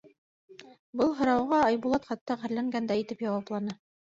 [1.01, 3.79] Был һорауға Айбулат хатта ғәрләнгәндәй итеп яуапланы.